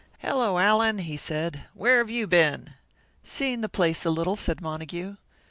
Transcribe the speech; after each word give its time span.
"Hello, 0.17 0.57
Allan," 0.57 0.97
he 0.97 1.15
said. 1.15 1.65
"Where 1.75 1.99
have 1.99 2.09
you 2.09 2.25
been?" 2.25 2.73
"Seeing 3.23 3.61
the 3.61 3.69
place 3.69 4.03
a 4.03 4.09
little," 4.09 4.35
said 4.35 4.59
Montague. 4.59 5.17